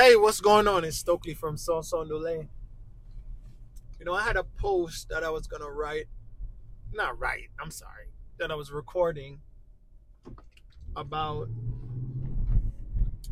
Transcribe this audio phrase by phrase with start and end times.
[0.00, 0.84] Hey, what's going on?
[0.84, 2.48] It's Stokely from Sanson Lane.
[3.98, 6.06] You know, I had a post that I was gonna write.
[6.92, 8.06] Not write, I'm sorry.
[8.38, 9.40] That I was recording
[10.94, 11.48] about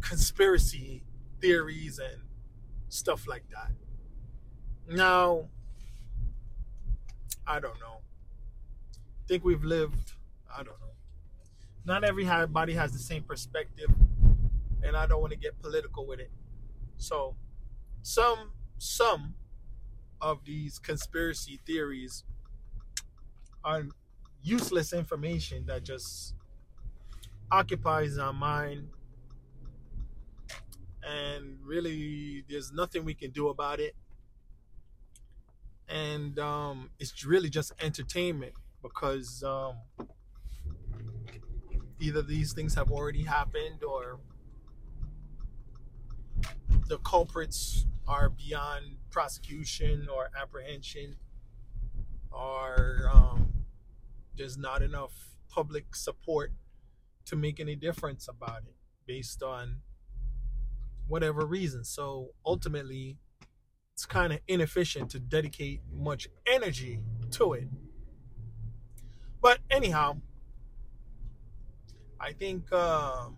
[0.00, 1.04] conspiracy
[1.40, 2.22] theories and
[2.88, 3.70] stuff like that.
[4.88, 5.48] Now,
[7.46, 8.00] I don't know.
[8.92, 10.14] I think we've lived,
[10.52, 10.96] I don't know.
[11.84, 13.94] Not everybody has the same perspective,
[14.82, 16.32] and I don't want to get political with it.
[16.96, 17.36] So,
[18.02, 19.34] some some
[20.20, 22.24] of these conspiracy theories
[23.64, 23.84] are
[24.42, 26.34] useless information that just
[27.50, 28.90] occupies our mind.
[31.02, 33.94] And really there's nothing we can do about it.
[35.88, 39.78] And um, it's really just entertainment because um,
[42.00, 44.20] either these things have already happened or
[46.88, 51.16] the culprits are beyond prosecution or apprehension,
[52.30, 53.64] or um,
[54.36, 56.52] there's not enough public support
[57.24, 58.74] to make any difference about it
[59.06, 59.76] based on
[61.08, 61.84] whatever reason.
[61.84, 63.18] So ultimately,
[63.94, 67.00] it's kind of inefficient to dedicate much energy
[67.32, 67.68] to it.
[69.40, 70.18] But anyhow,
[72.20, 73.28] I think uh,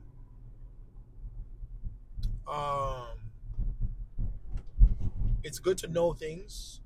[2.47, 3.07] um,
[5.49, 6.83] it's good to know things.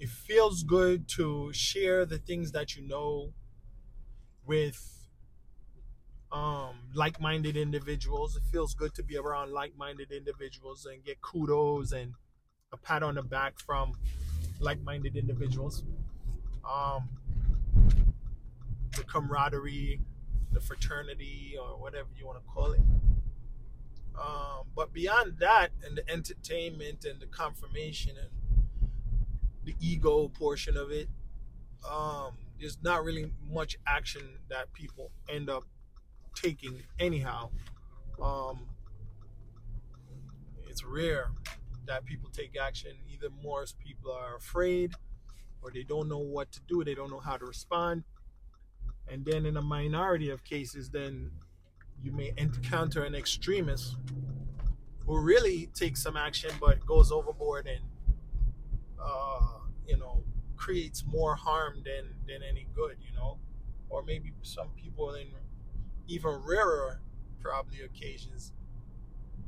[0.00, 3.32] It feels good to share the things that you know
[4.44, 5.08] with
[6.32, 8.34] um, like-minded individuals.
[8.34, 12.14] It feels good to be around like-minded individuals and get kudos and
[12.72, 13.92] a pat on the back from
[14.58, 15.84] like-minded individuals.
[16.68, 17.08] Um,
[18.96, 20.00] the camaraderie,
[20.50, 22.80] the fraternity, or whatever you want to call it.
[24.18, 28.30] Um, but beyond that, and the entertainment and the confirmation and
[29.64, 31.08] the ego portion of it,
[31.88, 35.64] um, there's not really much action that people end up
[36.34, 37.50] taking anyhow.
[38.22, 38.68] Um,
[40.68, 41.30] it's rare
[41.86, 42.92] that people take action.
[43.12, 44.92] Either more people are afraid
[45.60, 48.04] or they don't know what to do, they don't know how to respond.
[49.08, 51.32] And then in a minority of cases, then
[52.02, 53.96] you may encounter an extremist
[55.06, 57.80] who really takes some action but goes overboard and
[59.00, 60.22] uh, you know
[60.56, 63.38] creates more harm than than any good you know?
[63.88, 65.28] Or maybe some people in
[66.08, 67.00] even rarer
[67.40, 68.52] probably occasions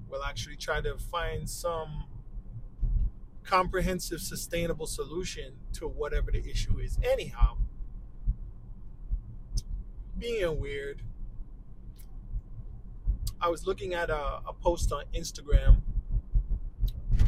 [0.09, 2.05] will actually try to find some
[3.43, 6.99] comprehensive sustainable solution to whatever the issue is.
[7.03, 7.59] Anyhow
[10.19, 11.03] being weird
[13.44, 15.82] I was looking at a, a post on Instagram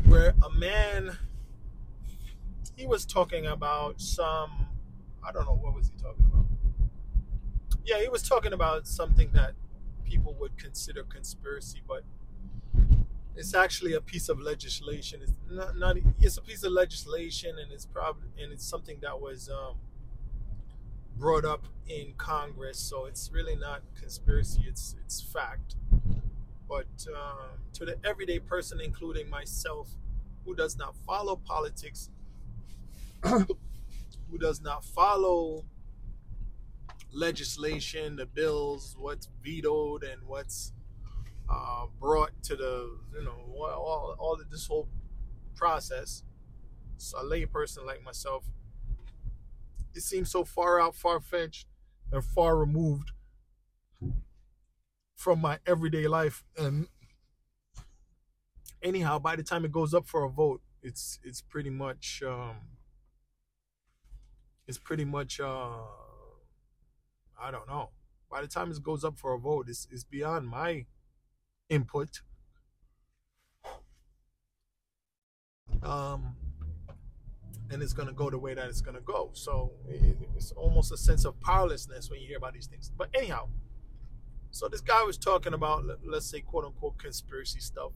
[0.06, 1.18] where a man
[2.74, 4.66] he was talking about some
[5.22, 6.46] I don't know what was he talking about.
[7.84, 9.52] Yeah, he was talking about something that
[10.04, 12.02] people would consider conspiracy, but
[13.34, 15.20] it's actually a piece of legislation.
[15.22, 19.20] It's not, not it's a piece of legislation, and it's probably and it's something that
[19.20, 19.74] was um,
[21.18, 22.78] brought up in Congress.
[22.78, 24.64] So it's really not conspiracy.
[24.66, 25.76] It's it's fact.
[26.68, 29.88] But um, to the everyday person, including myself,
[30.44, 32.10] who does not follow politics,
[33.24, 35.64] who does not follow
[37.12, 40.72] legislation, the bills, what's vetoed and what's
[41.48, 44.88] uh, brought to the, you know, all, all of this whole
[45.54, 46.22] process.
[46.98, 48.44] So a layperson like myself,
[49.94, 51.66] it seems so far out, far fetched,
[52.12, 53.12] and far removed
[55.16, 56.44] from my everyday life.
[56.56, 56.86] And
[58.82, 62.56] anyhow, by the time it goes up for a vote, it's it's pretty much um,
[64.68, 65.82] it's pretty much uh,
[67.40, 67.90] I don't know.
[68.30, 70.84] By the time it goes up for a vote, it's it's beyond my
[71.68, 72.20] input.
[75.82, 76.36] Um,
[77.70, 79.30] and it's going to go the way that it's going to go.
[79.34, 82.90] So it's almost a sense of powerlessness when you hear about these things.
[82.96, 83.48] But anyhow,
[84.56, 87.92] so this guy was talking about, let's say, quote unquote, conspiracy stuff.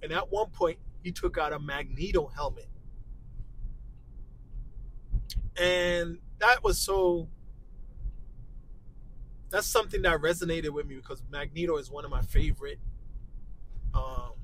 [0.00, 2.68] And at one point, he took out a Magneto helmet.
[5.60, 7.28] And that was so,
[9.50, 12.78] that's something that resonated with me because Magneto is one of my favorite,
[13.94, 14.34] um,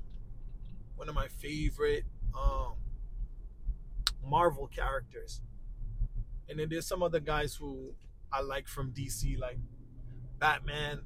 [0.97, 2.03] one of my favorite
[2.37, 2.73] um,
[4.21, 5.39] Marvel characters.
[6.49, 7.93] And then there's some other guys who
[8.33, 9.59] I like from DC, like
[10.39, 11.01] Batman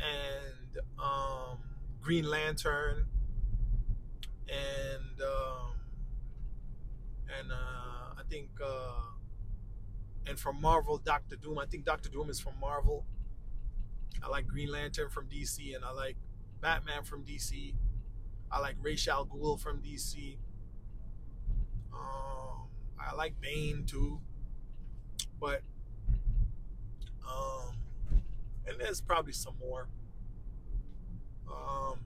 [0.00, 1.58] and um,
[2.00, 3.06] Green Lantern,
[4.48, 5.74] and um,
[7.38, 9.00] and uh, I think uh,
[10.26, 11.58] and from Marvel, Doctor Doom.
[11.58, 13.04] I think Doctor Doom is from Marvel.
[14.22, 16.16] I like Green Lantern from DC, and I like
[16.60, 17.74] Batman from DC.
[18.50, 20.36] I like Ra's al from DC.
[21.92, 22.68] Um,
[23.00, 24.20] I like Bane too,
[25.40, 25.62] but
[27.28, 27.74] um,
[28.66, 29.88] and there's probably some more.
[31.48, 31.98] Um,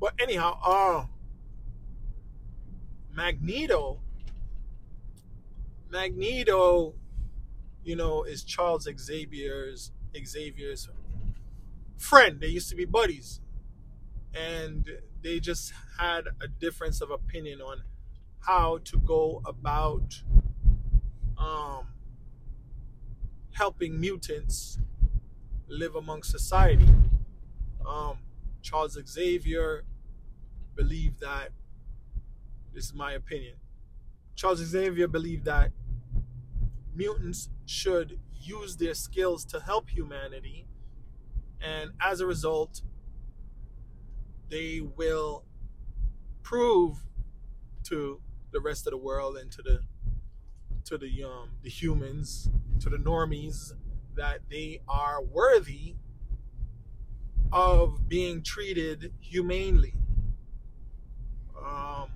[0.00, 1.04] but anyhow, uh,
[3.14, 4.00] Magneto.
[5.90, 6.94] Magneto,
[7.82, 10.88] you know, is Charles Xavier's Xavier's
[11.96, 12.40] friend.
[12.40, 13.40] They used to be buddies,
[14.34, 14.88] and
[15.22, 17.82] they just had a difference of opinion on
[18.40, 20.22] how to go about
[21.38, 21.86] um,
[23.58, 24.78] helping mutants
[25.66, 26.88] live among society.
[27.84, 28.18] Um,
[28.62, 29.84] Charles Xavier
[30.76, 31.50] believed that,
[32.72, 33.56] this is my opinion,
[34.36, 35.72] Charles Xavier believed that
[36.94, 40.68] mutants should use their skills to help humanity,
[41.60, 42.82] and as a result,
[44.48, 45.44] they will
[46.44, 46.98] prove
[47.82, 48.20] to
[48.52, 49.80] the rest of the world and to the
[50.84, 52.48] to the um the humans
[52.80, 53.72] to the normies
[54.16, 55.94] that they are worthy
[57.52, 59.94] of being treated humanely.
[61.56, 62.10] Um,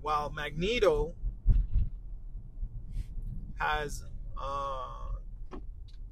[0.00, 1.14] while Magneto
[3.58, 4.04] has
[4.40, 5.58] uh,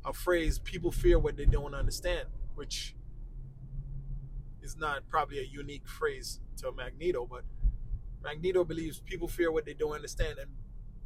[0.04, 2.94] a phrase, people fear what they don't understand, which
[4.62, 7.44] is not probably a unique phrase to Magneto, but
[8.22, 10.50] Magneto believes people fear what they don't understand, and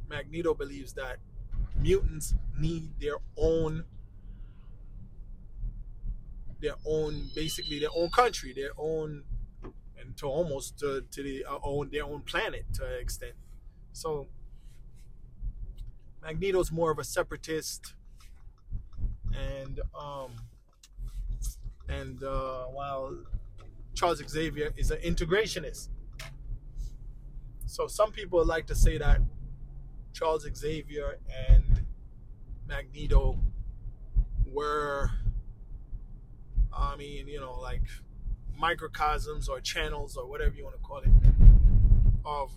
[0.09, 1.17] Magneto believes that
[1.79, 3.85] mutants need their own
[6.61, 9.23] their own basically their own country their own
[9.99, 13.33] and to almost to, to the uh, own their own planet to an extent.
[13.91, 14.27] So
[16.21, 17.93] magneto's more of a separatist
[19.37, 20.31] and um
[21.89, 23.17] and uh, while
[23.93, 25.89] charles xavier is an integrationist.
[27.65, 29.19] So some people like to say that
[30.13, 31.19] charles xavier
[31.49, 31.85] and
[32.67, 33.39] magneto
[34.45, 35.09] were
[36.75, 37.83] I mean, you know, like
[38.57, 41.09] microcosms or channels or whatever you want to call it
[42.25, 42.51] of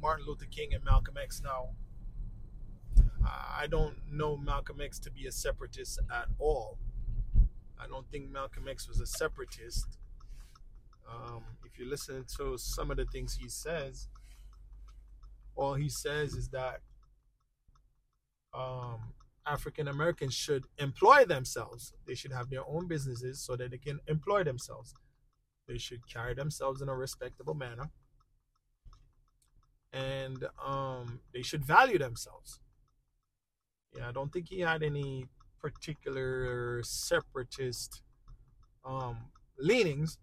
[0.00, 1.42] Martin Luther King and Malcolm X.
[1.42, 1.70] Now,
[3.24, 6.78] I don't know Malcolm X to be a separatist at all.
[7.80, 9.98] I don't think Malcolm X was a separatist.
[11.10, 14.08] Um, if you listen to some of the things he says,
[15.56, 16.80] all he says is that
[18.54, 19.14] um,
[19.46, 21.92] African Americans should employ themselves.
[22.06, 24.94] They should have their own businesses so that they can employ themselves.
[25.66, 27.90] They should carry themselves in a respectable manner.
[29.92, 32.60] And um, they should value themselves.
[33.96, 35.26] Yeah, I don't think he had any
[35.60, 38.02] particular separatist
[38.84, 40.18] um, leanings.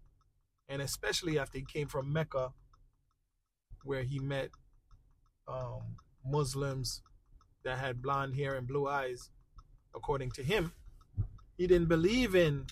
[0.68, 2.52] And especially after he came from Mecca,
[3.84, 4.50] where he met
[5.46, 7.02] um, Muslims
[7.66, 9.30] that had blonde hair and blue eyes,
[9.94, 10.72] according to him.
[11.58, 12.66] He didn't believe in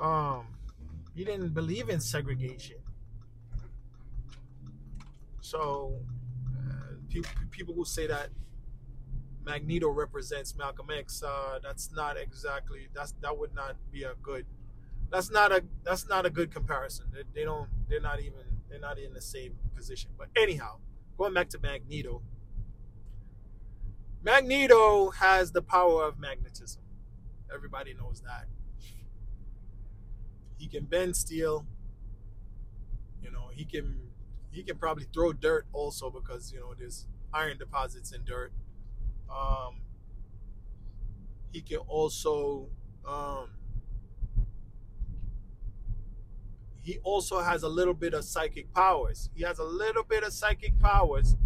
[0.00, 0.46] um
[1.14, 2.76] he didn't believe in segregation.
[5.40, 5.98] So
[6.56, 6.94] uh,
[7.50, 8.30] people, who say that
[9.44, 14.46] Magneto represents Malcolm X, uh, that's not exactly that's that would not be a good
[15.10, 17.06] that's not a that's not a good comparison.
[17.12, 20.10] They, they don't they're not even they're not in the same position.
[20.16, 20.76] But anyhow,
[21.18, 22.22] going back to Magneto,
[24.24, 26.80] Magneto has the power of magnetism.
[27.54, 28.46] Everybody knows that.
[30.56, 31.66] He can bend steel.
[33.22, 34.00] You know, he can
[34.50, 38.50] he can probably throw dirt also because you know there's iron deposits in dirt.
[39.30, 39.82] Um,
[41.52, 42.68] he can also
[43.06, 43.50] um,
[46.80, 49.28] he also has a little bit of psychic powers.
[49.34, 51.36] He has a little bit of psychic powers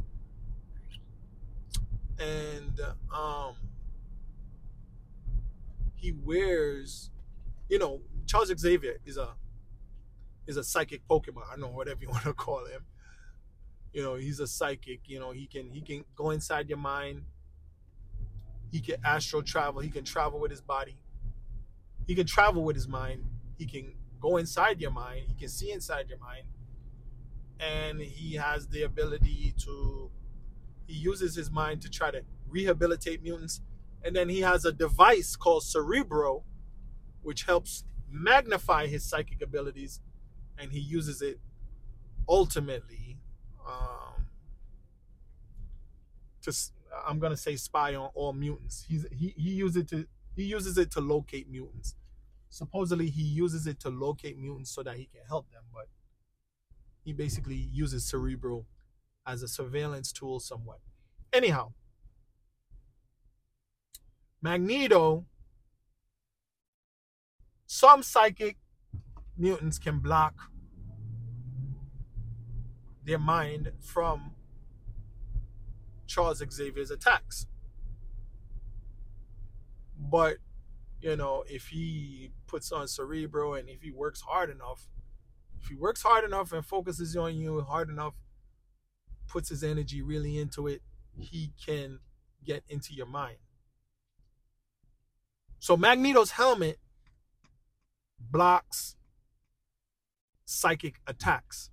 [2.19, 2.81] and
[3.15, 3.55] um,
[5.95, 7.11] he wears,
[7.69, 9.31] you know, Charles Xavier is a
[10.47, 11.45] is a psychic Pokemon.
[11.53, 12.85] I know whatever you want to call him.
[13.93, 15.01] You know, he's a psychic.
[15.07, 17.23] You know, he can he can go inside your mind.
[18.71, 19.81] He can astral travel.
[19.81, 20.99] He can travel with his body.
[22.07, 23.25] He can travel with his mind.
[23.57, 25.27] He can go inside your mind.
[25.29, 26.45] He can see inside your mind.
[27.61, 30.11] And he has the ability to
[30.89, 33.61] he uses his mind to try to rehabilitate mutants.
[34.03, 36.45] And then he has a device called Cerebro
[37.23, 40.01] which helps magnify his psychic abilities,
[40.57, 41.39] and he uses it
[42.29, 43.19] ultimately
[43.69, 44.29] um,
[46.43, 46.53] to
[47.07, 48.87] I'm gonna say spy on all mutants.
[48.89, 51.97] He's he he uses it to he uses it to locate mutants.
[52.49, 55.89] Supposedly he uses it to locate mutants so that he can help them, but
[57.05, 58.65] he basically uses Cerebro
[59.29, 60.79] as a surveillance tool somewhat.
[61.33, 61.73] Anyhow,
[64.41, 65.27] Magneto,
[67.67, 68.57] some psychic
[69.37, 70.35] mutants can block
[73.05, 74.33] their mind from
[76.07, 77.47] Charles Xavier's attacks.
[79.99, 80.39] But,
[81.03, 84.89] you know, if he puts on Cerebro and if he works hard enough,
[85.61, 88.15] if he works hard enough and focuses on you hard enough,
[89.29, 90.83] puts his energy really into it,
[91.17, 92.01] he can
[92.45, 93.39] get into your mind.
[95.59, 96.79] So Magneto's helmet
[98.19, 98.97] blocks
[100.45, 101.71] psychic attacks.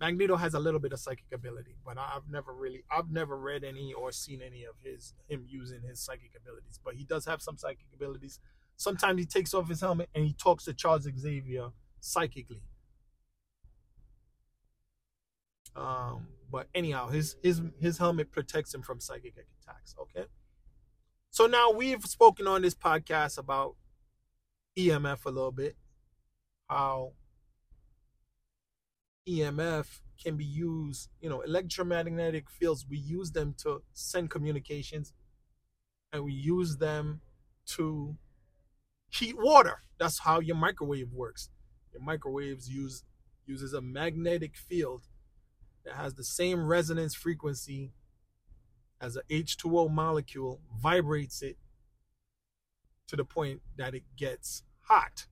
[0.00, 3.64] Magneto has a little bit of psychic ability, but I've never really I've never read
[3.64, 6.78] any or seen any of his him using his psychic abilities.
[6.84, 8.38] But he does have some psychic abilities.
[8.76, 11.70] Sometimes he takes off his helmet and he talks to Charles Xavier
[12.00, 12.62] psychically.
[15.74, 19.94] Um, but anyhow, his his his helmet protects him from psychic attacks.
[20.00, 20.26] Okay.
[21.30, 23.76] So now we've spoken on this podcast about
[24.78, 25.76] EMF a little bit,
[26.68, 27.12] how
[29.28, 35.12] EMF can be used, you know, electromagnetic fields, we use them to send communications
[36.12, 37.20] and we use them
[37.66, 38.16] to
[39.10, 39.82] heat water.
[39.98, 41.50] That's how your microwave works.
[41.92, 43.04] Your microwaves use
[43.46, 45.02] uses a magnetic field
[45.88, 47.92] that has the same resonance frequency
[49.00, 51.56] as a H2O molecule, vibrates it
[53.06, 55.26] to the point that it gets hot.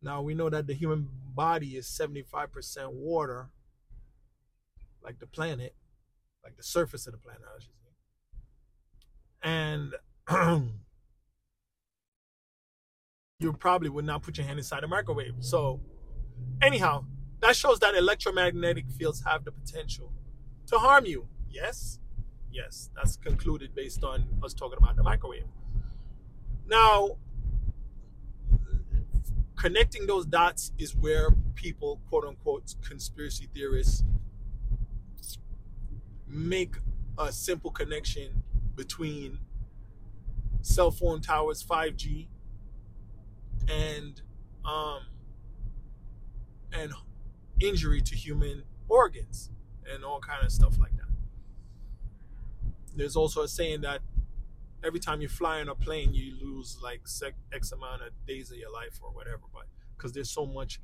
[0.00, 3.48] Now we know that the human body is 75% water,
[5.02, 5.74] like the planet,
[6.44, 7.88] like the surface of the planet, I should say.
[9.42, 9.94] And
[13.40, 15.34] you probably would not put your hand inside a microwave.
[15.40, 15.80] So,
[16.62, 17.06] anyhow,
[17.40, 20.12] that shows that electromagnetic fields have the potential
[20.66, 21.26] to harm you.
[21.48, 21.98] Yes,
[22.52, 25.46] yes, that's concluded based on us talking about the microwave.
[26.66, 27.16] Now,
[29.56, 34.04] connecting those dots is where people, quote unquote, conspiracy theorists,
[36.26, 36.76] make
[37.18, 38.42] a simple connection
[38.74, 39.38] between
[40.62, 42.28] cell phone towers, 5G,
[43.68, 44.22] and
[44.64, 45.00] um,
[46.72, 46.92] and
[47.60, 49.50] injury to human organs
[49.92, 51.06] and all kind of stuff like that.
[52.96, 54.00] There's also a saying that
[54.82, 57.02] every time you fly on a plane, you lose like
[57.52, 59.42] X amount of days of your life or whatever.
[59.52, 59.64] But
[59.96, 60.80] because there's so much,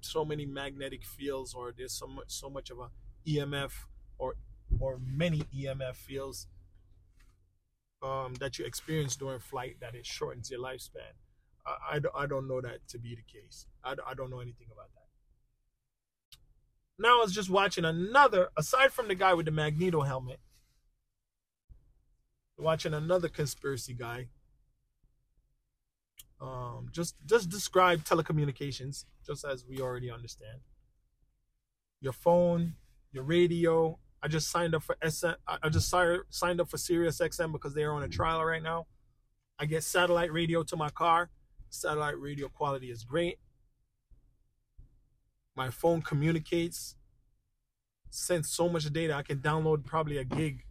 [0.00, 2.90] so many magnetic fields, or there's so much, so much of a
[3.28, 3.72] EMF
[4.18, 4.36] or
[4.78, 6.46] or many EMF fields
[8.02, 11.12] um, that you experience during flight that it shortens your lifespan.
[11.66, 13.66] I, I, I don't know that to be the case.
[13.84, 15.09] I, I don't know anything about that.
[17.00, 20.38] Now I was just watching another, aside from the guy with the Magneto helmet,
[22.58, 24.28] watching another conspiracy guy.
[26.42, 30.60] Um, just just describe telecommunications, just as we already understand.
[32.02, 32.74] Your phone,
[33.12, 33.98] your radio.
[34.22, 35.30] I just signed up for SM.
[35.46, 38.86] I just signed up for Sirius XM because they're on a trial right now.
[39.58, 41.30] I get satellite radio to my car.
[41.70, 43.38] Satellite radio quality is great.
[45.60, 46.96] My phone communicates,
[48.08, 49.12] sends so much data.
[49.14, 50.64] I can download probably a gig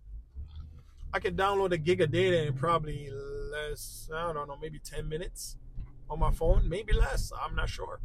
[1.14, 3.10] I can download a gig of data in probably
[3.52, 5.58] less, I don't know, maybe 10 minutes
[6.10, 8.00] on my phone, maybe less, I'm not sure.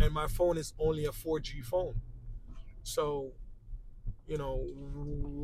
[0.00, 1.94] And my phone is only a 4G phone.
[2.84, 3.32] So,
[4.28, 4.64] you know,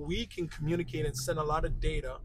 [0.09, 2.19] we can communicate and send a lot of data.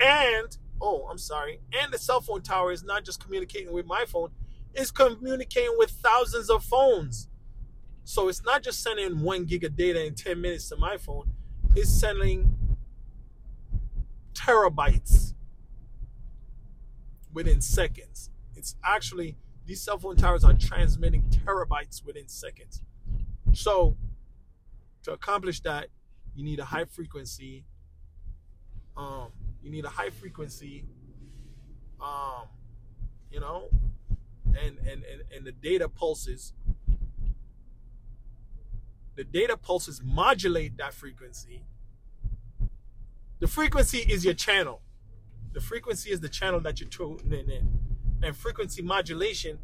[0.00, 4.04] And, oh, I'm sorry, and the cell phone tower is not just communicating with my
[4.06, 4.30] phone,
[4.76, 7.28] it's communicating with thousands of phones.
[8.04, 11.32] So it's not just sending one gig of data in 10 minutes to my phone,
[11.74, 12.56] it's sending
[14.34, 15.34] terabytes
[17.32, 18.30] within seconds.
[18.54, 22.82] It's actually, these cell phone towers are transmitting terabytes within seconds.
[23.54, 23.96] So,
[25.02, 25.88] to accomplish that,
[26.34, 27.64] you need a high frequency.
[28.96, 30.84] Um, you need a high frequency.
[32.00, 32.48] Um,
[33.30, 33.70] you know,
[34.56, 36.52] and and and, and the data pulses.
[39.16, 41.62] The data pulses modulate that frequency
[43.38, 44.80] the frequency is your channel.
[45.52, 47.68] The frequency is the channel that you're tuning in.
[48.22, 49.58] And frequency modulation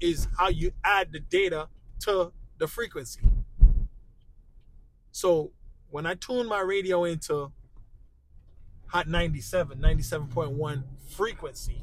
[0.00, 1.68] is how you add the data
[2.00, 3.20] to the frequency.
[5.12, 5.52] So
[5.90, 7.52] when I tune my radio into
[8.86, 11.82] Hot 97, 97.1 frequency,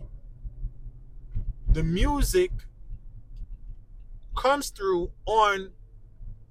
[1.73, 2.51] the music
[4.35, 5.71] comes through on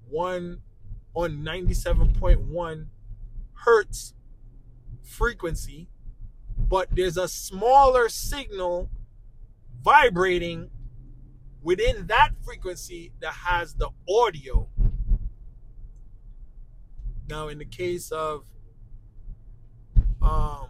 [0.08, 0.62] one
[1.14, 2.86] on 97.1
[3.52, 4.14] hertz
[5.02, 5.88] frequency,
[6.56, 8.88] but there's a smaller signal
[9.82, 10.70] vibrating
[11.62, 14.68] within that frequency that has the audio.
[17.28, 18.44] Now, in the case of,
[20.22, 20.69] um,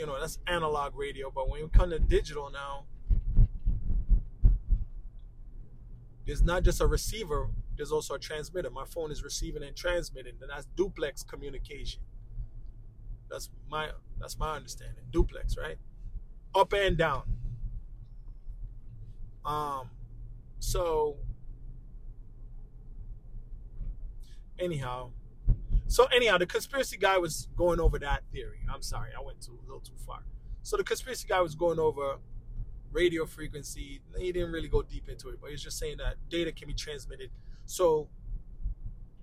[0.00, 2.86] you know, that's analog radio, but when you come to digital now,
[6.26, 8.70] there's not just a receiver, there's also a transmitter.
[8.70, 12.00] My phone is receiving and transmitting, and that's duplex communication.
[13.30, 15.04] That's my that's my understanding.
[15.12, 15.76] Duplex, right?
[16.54, 17.24] Up and down.
[19.44, 19.90] Um
[20.60, 21.18] so
[24.58, 25.10] anyhow,
[25.90, 28.60] so anyhow, the conspiracy guy was going over that theory.
[28.72, 30.20] I'm sorry, I went too a little too far.
[30.62, 32.18] So the conspiracy guy was going over
[32.92, 34.00] radio frequency.
[34.16, 36.74] He didn't really go deep into it, but he's just saying that data can be
[36.74, 37.30] transmitted.
[37.64, 38.08] So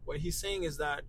[0.04, 1.04] what he's saying is that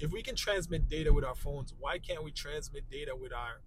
[0.00, 3.60] if we can transmit data with our phones, why can't we transmit data with our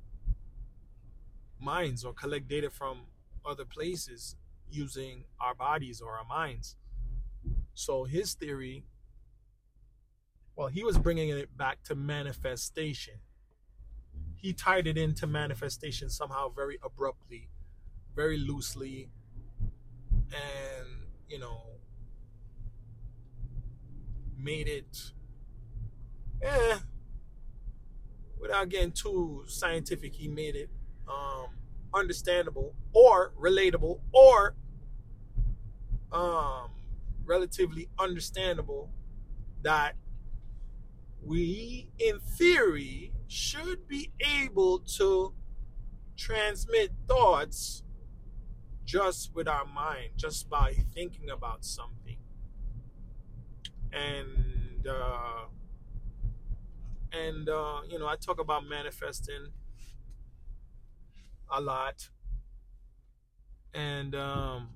[1.60, 3.02] minds or collect data from
[3.46, 4.38] other places
[4.72, 6.78] using our bodies or our minds?
[7.76, 8.86] So his theory,
[10.58, 13.16] well, he was bringing it back to manifestation.
[14.36, 17.50] He tied it into manifestation somehow very abruptly
[18.18, 19.10] very loosely
[20.32, 20.88] and
[21.30, 21.62] you know
[24.36, 25.12] made it
[26.42, 26.80] eh
[28.42, 30.70] without getting too scientific he made it
[31.08, 31.48] um
[31.94, 34.56] understandable or relatable or
[36.12, 36.72] um
[37.24, 38.90] relatively understandable
[39.62, 39.96] that
[41.28, 45.34] we in theory should be able to
[46.18, 47.84] transmit thoughts
[48.86, 52.18] just with our mind, just by thinking about something.
[53.92, 55.46] And uh,
[57.12, 59.48] and uh, you know, I talk about manifesting
[61.50, 62.10] a lot,
[63.74, 64.70] and um,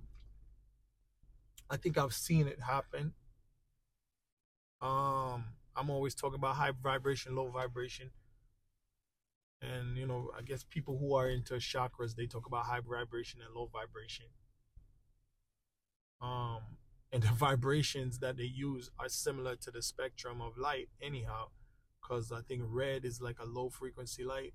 [1.69, 3.13] I think I've seen it happen.
[4.81, 8.11] Um, I'm always talking about high vibration, low vibration.
[9.61, 13.41] And you know i guess people who are into chakras they talk about high vibration
[13.41, 14.25] and low vibration.
[16.21, 16.59] Um
[17.13, 21.49] and the vibrations that they use are similar to the spectrum of light anyhow
[22.01, 24.53] because i think red is like a low frequency light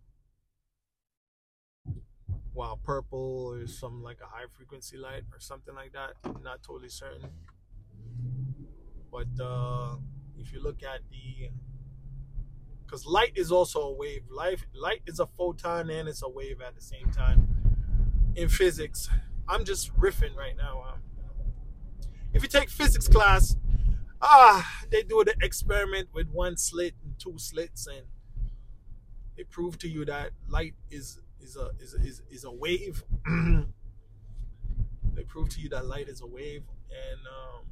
[2.54, 6.14] while purple is some like a high frequency light or something like that.
[6.24, 7.28] I'm not totally certain.
[9.10, 9.96] But uh
[10.46, 11.50] if you look at the
[12.84, 14.22] because light is also a wave.
[14.30, 17.48] Light, light is a photon and it's a wave at the same time
[18.36, 19.08] in physics.
[19.48, 20.84] I'm just riffing right now.
[20.88, 21.00] Um,
[22.32, 23.56] if you take physics class,
[24.22, 28.06] ah, they do the experiment with one slit and two slits, and
[29.36, 33.02] they prove to you that light is is a is is, is a wave.
[35.14, 37.64] they prove to you that light is a wave, and um,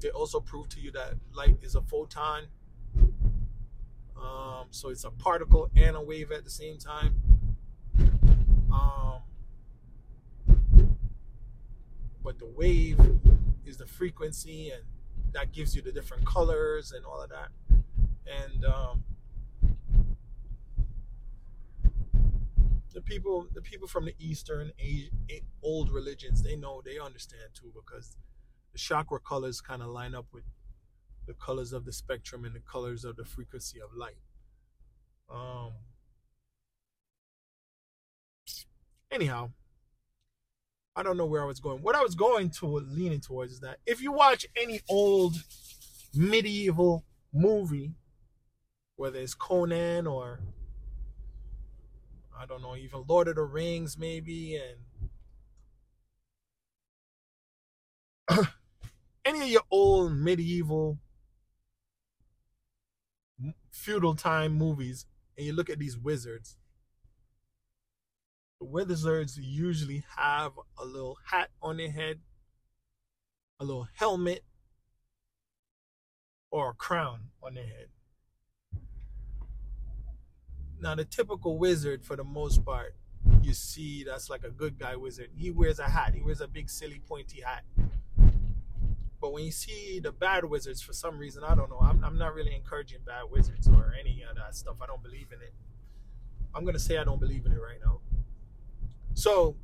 [0.00, 2.44] they also prove to you that light is a photon.
[4.16, 7.14] Um, so it's a particle and a wave at the same time.
[8.72, 9.20] Um,
[12.22, 13.00] but the wave
[13.64, 14.82] is the frequency, and
[15.32, 17.48] that gives you the different colors and all of that.
[18.26, 19.04] And um,
[22.92, 25.10] the people, the people from the Eastern, Asia,
[25.62, 28.16] old religions, they know, they understand too, because
[28.72, 30.44] the chakra colors kind of line up with
[31.26, 34.16] the colors of the spectrum and the colors of the frequency of light.
[35.30, 35.72] Um,
[39.10, 39.50] anyhow,
[40.96, 41.82] I don't know where I was going.
[41.82, 45.36] What I was going to leaning towards is that if you watch any old
[46.14, 47.92] medieval movie,
[48.96, 50.40] whether it's Conan or
[52.36, 54.60] I don't know, even Lord of the Rings, maybe,
[58.28, 58.46] and
[59.28, 60.98] any of your old medieval
[63.70, 66.56] feudal time movies and you look at these wizards
[68.60, 72.18] the wizards usually have a little hat on their head
[73.60, 74.42] a little helmet
[76.50, 77.88] or a crown on their head
[80.80, 82.94] now the typical wizard for the most part,
[83.42, 85.30] you see that's like a good guy wizard.
[85.36, 86.14] He wears a hat.
[86.14, 87.64] He wears a big silly pointy hat.
[89.20, 91.80] But when you see the bad wizards, for some reason, I don't know.
[91.80, 94.76] I'm, I'm not really encouraging bad wizards or any of that stuff.
[94.80, 95.52] I don't believe in it.
[96.54, 98.00] I'm gonna say I don't believe in it right now.
[99.14, 99.56] So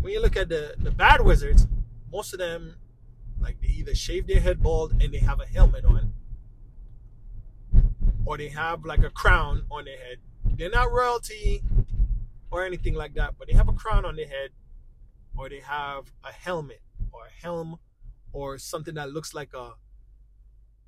[0.00, 1.66] when you look at the the bad wizards,
[2.10, 2.76] most of them
[3.38, 6.12] like they either shave their head bald and they have a helmet on,
[8.24, 10.18] or they have like a crown on their head.
[10.44, 11.62] They're not royalty
[12.50, 14.50] or anything like that, but they have a crown on their head,
[15.36, 16.80] or they have a helmet
[17.12, 17.78] or a helm
[18.36, 19.72] or something that looks like a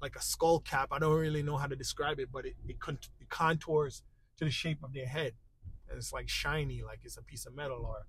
[0.02, 0.88] like a skull cap.
[0.92, 2.76] I don't really know how to describe it, but it, it,
[3.20, 4.02] it contours
[4.36, 5.32] to the shape of their head.
[5.88, 8.06] And it's like shiny, like it's a piece of metal, or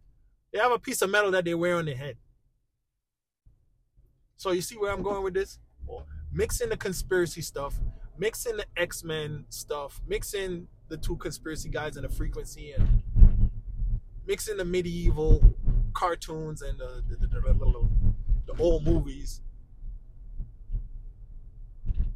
[0.51, 2.17] they have a piece of metal that they wear on their head.
[4.35, 5.57] So you see where I'm going with this?
[6.31, 7.79] Mixing the conspiracy stuff,
[8.17, 13.03] mixing the X-Men stuff, mixing the two conspiracy guys and the frequency and
[14.27, 15.55] mixing the medieval
[15.93, 17.41] cartoons and the, the, the, the
[18.59, 19.41] old movies.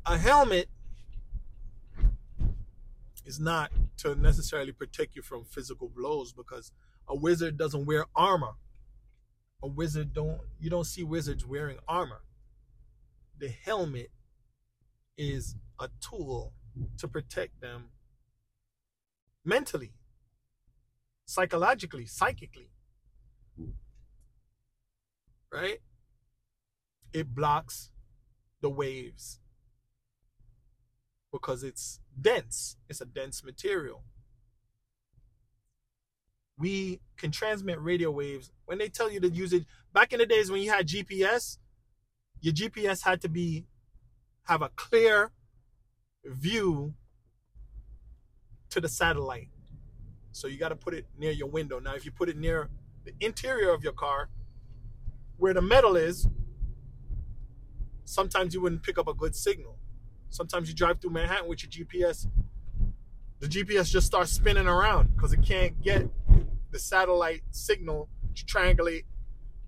[0.06, 0.70] A helmet
[3.26, 6.72] is not to necessarily protect you from physical blows because
[7.08, 8.54] a wizard doesn't wear armor.
[9.62, 12.22] A wizard don't you don't see wizards wearing armor.
[13.40, 14.12] The helmet
[15.18, 16.54] is a tool
[16.98, 17.86] to protect them
[19.46, 19.94] mentally,
[21.26, 22.70] psychologically, psychically.
[25.52, 25.80] Right?
[27.14, 27.92] It blocks
[28.62, 29.40] the waves
[31.32, 32.78] because it's dense.
[32.90, 34.04] It's a dense material.
[36.58, 38.52] We can transmit radio waves.
[38.66, 41.58] When they tell you to use it, back in the days when you had GPS,
[42.42, 43.66] your GPS had to be
[44.44, 45.32] have a clear
[46.26, 46.94] view
[48.70, 49.50] to the satellite.
[50.32, 51.80] So you got to put it near your window.
[51.80, 52.70] Now, if you put it near
[53.06, 54.30] the interior of your car,
[55.38, 56.28] where the metal is,
[58.06, 59.78] sometimes you wouldn't pick up a good signal.
[60.30, 62.28] Sometimes you drive through Manhattan with your GPS,
[63.40, 66.08] the GPS just starts spinning around because it can't get
[66.72, 69.04] the satellite signal to triangulate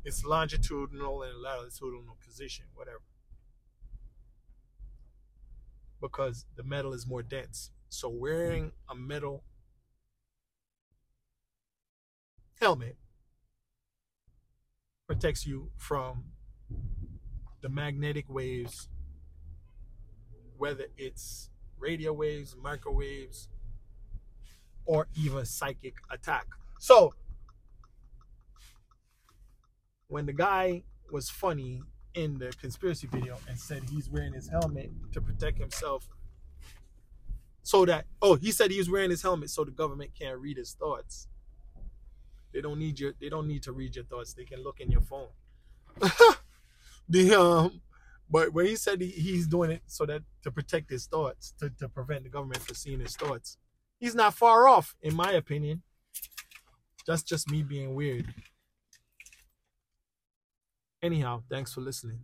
[0.06, 3.02] its longitudinal and latitudinal position, whatever.
[6.00, 7.72] Because the metal is more dense.
[7.90, 9.44] So wearing a metal
[12.62, 12.96] helmet
[15.08, 16.26] protects you from
[17.66, 18.90] the magnetic waves
[20.56, 21.50] whether it's
[21.80, 23.50] radio waves, microwaves,
[24.86, 26.46] or even psychic attack.
[26.78, 27.16] So,
[30.10, 31.82] when the guy was funny
[32.14, 36.08] in the conspiracy video and said he's wearing his helmet to protect himself
[37.64, 40.58] so that oh he said he was wearing his helmet so the government can't read
[40.58, 41.28] his thoughts.
[42.54, 44.36] They don't need your they don't need to read your thoughts.
[44.36, 45.30] They can look in your phone
[47.08, 47.82] the um
[48.30, 51.70] but when he said he, he's doing it so that to protect his thoughts, to,
[51.80, 53.58] to prevent the government from seeing his thoughts,
[54.00, 55.84] he's not far off, in my opinion.
[57.08, 58.34] That's just me being weird.
[61.04, 62.22] Anyhow, thanks for listening.